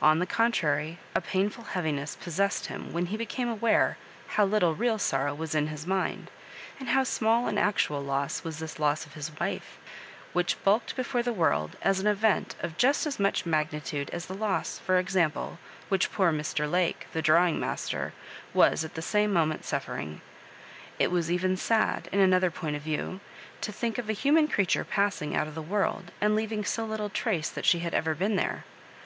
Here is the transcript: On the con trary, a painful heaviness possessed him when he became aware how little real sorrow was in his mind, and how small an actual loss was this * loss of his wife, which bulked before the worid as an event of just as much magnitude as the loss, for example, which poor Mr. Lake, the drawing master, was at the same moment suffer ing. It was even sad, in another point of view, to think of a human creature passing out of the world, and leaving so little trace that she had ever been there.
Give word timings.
On 0.00 0.18
the 0.18 0.26
con 0.26 0.52
trary, 0.52 0.98
a 1.14 1.22
painful 1.22 1.64
heaviness 1.64 2.14
possessed 2.14 2.66
him 2.66 2.92
when 2.92 3.06
he 3.06 3.16
became 3.16 3.48
aware 3.48 3.96
how 4.36 4.44
little 4.44 4.74
real 4.74 4.98
sorrow 4.98 5.32
was 5.34 5.54
in 5.54 5.68
his 5.68 5.86
mind, 5.86 6.30
and 6.78 6.90
how 6.90 7.04
small 7.04 7.48
an 7.48 7.56
actual 7.56 8.02
loss 8.02 8.44
was 8.44 8.58
this 8.58 8.78
* 8.78 8.78
loss 8.78 9.06
of 9.06 9.14
his 9.14 9.30
wife, 9.40 9.78
which 10.34 10.62
bulked 10.62 10.94
before 10.94 11.22
the 11.22 11.32
worid 11.32 11.70
as 11.80 12.00
an 12.00 12.06
event 12.06 12.54
of 12.60 12.76
just 12.76 13.06
as 13.06 13.18
much 13.18 13.46
magnitude 13.46 14.10
as 14.10 14.26
the 14.26 14.34
loss, 14.34 14.78
for 14.78 14.98
example, 14.98 15.58
which 15.88 16.12
poor 16.12 16.30
Mr. 16.30 16.70
Lake, 16.70 17.06
the 17.14 17.22
drawing 17.22 17.58
master, 17.58 18.12
was 18.52 18.84
at 18.84 18.92
the 18.92 19.00
same 19.00 19.32
moment 19.32 19.64
suffer 19.64 19.96
ing. 19.96 20.20
It 20.98 21.10
was 21.10 21.30
even 21.32 21.56
sad, 21.56 22.10
in 22.12 22.20
another 22.20 22.50
point 22.50 22.76
of 22.76 22.82
view, 22.82 23.20
to 23.62 23.72
think 23.72 23.96
of 23.96 24.10
a 24.10 24.12
human 24.12 24.48
creature 24.48 24.84
passing 24.84 25.34
out 25.34 25.46
of 25.48 25.54
the 25.54 25.62
world, 25.62 26.12
and 26.20 26.36
leaving 26.36 26.62
so 26.62 26.84
little 26.84 27.08
trace 27.08 27.48
that 27.48 27.64
she 27.64 27.78
had 27.78 27.94
ever 27.94 28.14
been 28.14 28.36
there. 28.36 28.64